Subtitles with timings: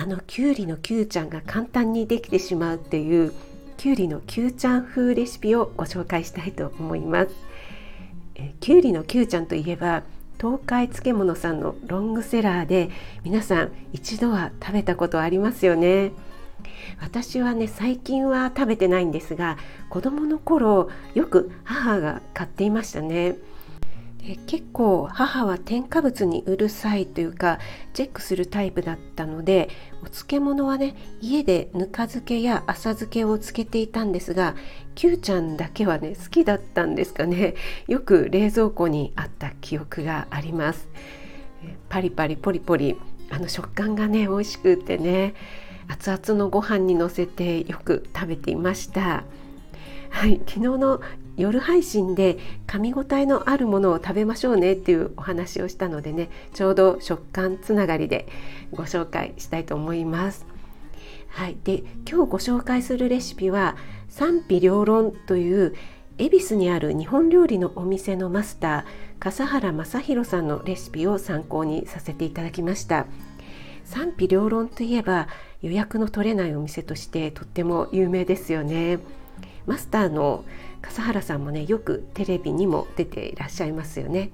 [0.00, 3.32] あのきゅうりのきゅうちゃんが簡単にできてしまうっていう
[3.76, 7.30] きゅうりのきゅうちゃん風レシピをご紹介したいと思います。
[8.36, 10.04] えきゅうりのきゅうちゃんといえば
[10.40, 12.90] 東海漬物さんのロングセラーで
[13.24, 16.12] 皆さん一度は食べたことありますよね。
[17.00, 19.58] 私はね最近は食べてないんですが
[19.90, 23.36] 子供の頃よく母が買っていましたね。
[24.18, 27.58] で結構母は添加物にうるさいというか
[27.94, 29.70] チェックするタイプだったので
[30.02, 34.54] お漬物はね家でぬか漬けや浅漬けをつけていたんですが
[34.96, 37.54] Q ちゃんだけはね好きだったんですかね。
[37.86, 40.88] よく冷蔵庫にあった記憶があります。
[41.88, 42.96] パリパリポリポリ
[43.30, 45.34] あの食感がね美味しくてね
[45.86, 49.24] 熱々のご飯にのせてよく食べていました。
[50.10, 51.00] はい、昨日の
[51.38, 52.36] 夜配信で
[52.66, 58.26] 噛み応えのあるものを食べましょうねっていうお話をしたのでねちょうど食感つながりで
[58.72, 60.44] ご紹介したいと思います。
[61.28, 63.76] はい、で今日ご紹介するレシピは
[64.08, 65.74] 賛否両論という
[66.18, 68.84] 恵比寿にある日本料理のお店のマスター
[69.20, 73.06] 笠原正弘さんのレシピを参考にさせていただきました。
[73.84, 75.28] 賛否両論といえば
[75.62, 78.98] 予約の取れないお店としてとっても有名ですよね。
[79.68, 80.44] マスターの
[80.82, 84.30] 笠原さんもねよくテレビにも出ていらっしゃいますよね。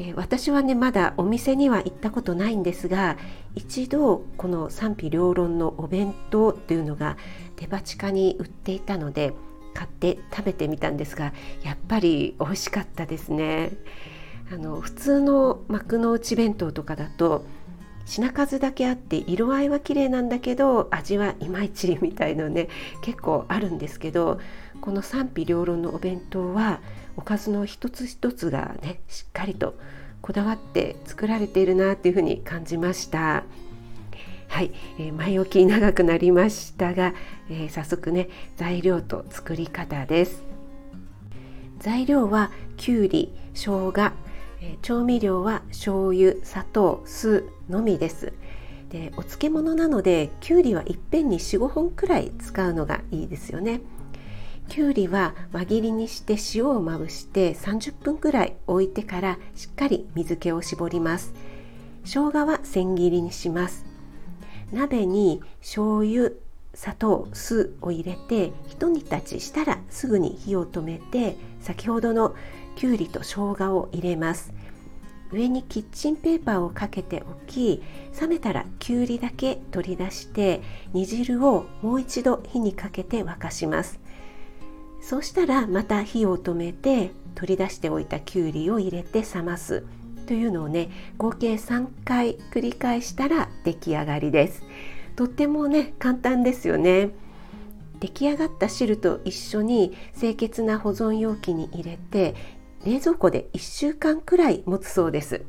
[0.00, 3.16] えー、私はねまだお店には行ったことないんですが
[3.54, 7.16] 一度この賛否両論のお弁当というのが
[7.56, 9.34] デパ地下に売っていたので
[9.72, 11.32] 買って食べてみたんですが
[11.62, 13.72] やっぱり美味しかったですね。
[14.52, 17.44] あの普通の幕の内弁当とかだと
[18.06, 22.68] 品数だけあって色合いは綺麗なんだけど味はいまいちみたいのね
[23.02, 24.40] 結構あるんですけど
[24.80, 26.80] この賛否両論のお弁当は
[27.16, 29.74] おかずの一つ一つがねしっかりと
[30.20, 33.44] こだわって作られているなっていうふうに感じました。
[34.48, 37.12] はい、えー、前置き長くなりましたが、
[37.50, 40.44] えー、早速ね材料と作り方です。
[41.78, 44.12] 材料はきゅうり、生姜、
[44.64, 48.32] え調味料は醤油砂糖酢のみです。
[48.88, 53.80] でお漬物なのできゅうりはいっぺんに45本くらい使うのがいいですよね。
[54.68, 61.34] きゅうりは輪切りにして塩をまぶして30分くらい置いてからしっかり水気を絞ります。
[62.04, 63.84] 生姜は千切りにします。
[64.72, 66.30] 鍋に醤油
[66.72, 72.34] 砂糖酢を入れてひと煮立ちしたらすぐに火を止めて先ほどの
[72.76, 74.52] きゅうりと生姜を入れます。
[75.32, 77.82] 上にキッチンペーパーをかけておき
[78.20, 80.62] 冷めたらきゅうりだけ取り出して
[80.92, 83.98] 煮汁をもう一度火にかけて沸かします。
[85.00, 89.84] そうしたらまた火を止めて取り出しておいたきゅうりを入れて冷ます。
[90.26, 94.62] というのをね合計3回繰り返したら出来上がりです。
[95.16, 97.10] とってもね簡単ですよね。
[98.00, 102.34] 出来上がった汁と一緒に清潔な保存容器に入れて
[102.84, 105.42] 冷蔵庫で1週間くらい持つそうです。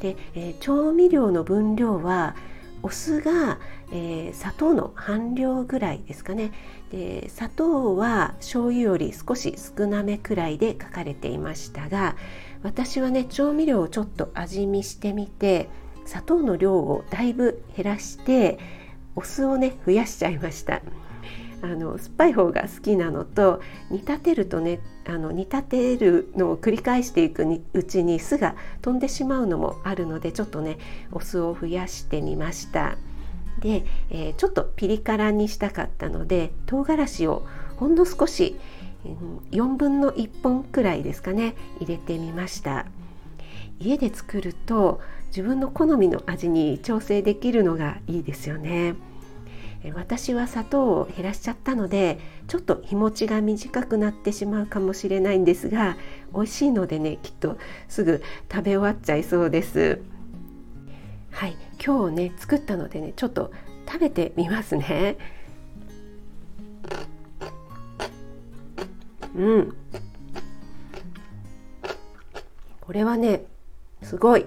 [0.00, 2.36] で、えー、調味料の分量は
[2.82, 3.58] お酢が、
[3.92, 6.52] えー、砂糖の半量ぐらいですかね
[6.90, 12.16] で砂糖は醤油より少し少なめくらいで書かれていましたが
[12.62, 15.68] 私はね調味料をちょっと味見してみて
[16.06, 18.58] 砂糖の量をだいぶ減らして
[19.16, 20.80] お酢をね増やしちゃいました。
[21.62, 23.60] あの酸っぱい方が好きなのと
[23.90, 30.78] 煮立てるとねあの煮立てるのを繰り返していくうちに酢が飛んでしまうのもあるのでちょっとね
[31.12, 32.96] お酢を増やしてみました。
[33.60, 37.44] で、えー、ちょっとピリ辛にしたかったので唐辛子を
[37.76, 38.56] ほんの少し
[39.50, 42.86] 4分の1本くらいですかね入れてみました
[43.80, 48.94] 家で作ると自分の好みの味に調整できるのがいいですよね
[49.94, 55.96] 私は砂糖を減らしちゃったのでちょっと日持ちが短くなってしまうかもしれないんですが
[56.34, 57.58] 美味しいのでねきっと
[57.88, 58.22] すぐ
[58.52, 60.00] 食べ終わっちゃいそうです。
[61.30, 63.52] はい今日ね作ったのでねちょっと
[63.86, 65.16] 食べてみますね。
[69.36, 69.76] うん。
[72.80, 73.44] これはね
[74.02, 74.44] すごい。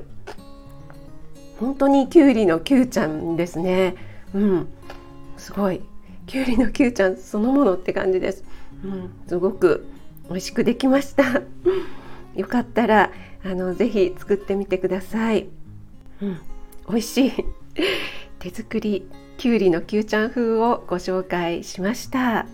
[1.59, 3.95] 本当にきゅうりのきゅうちゃんですね。
[4.33, 4.67] うん。
[5.41, 5.81] すごい。
[6.27, 8.43] きゅうりのきゅうちゃんそのものって感じです、
[8.85, 9.87] うん、すごく
[10.29, 11.41] 美味しくできました。
[12.35, 13.11] よかったら
[13.43, 15.47] あのぜひ作ってみてください、
[16.21, 16.39] うん、
[16.87, 17.31] 美味しい。
[18.37, 19.07] 手作り
[19.37, 22.45] きゅうりのきゅうちゃん風をご紹介しました。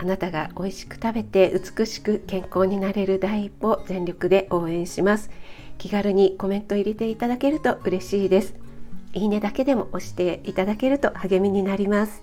[0.00, 5.30] あなたが美味しく食べて美しく健康になれる第一歩全力で応援します。
[5.78, 8.67] 気軽にコメント入れていただけると嬉しいです。
[9.14, 12.22] いいねだけでも押していただけると励みになります。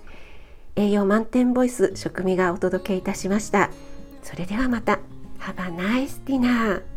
[0.76, 3.70] 栄養満点ボイス食味がお届けいたしました。
[4.22, 5.00] それではまた。
[5.38, 6.95] Have a nice dinner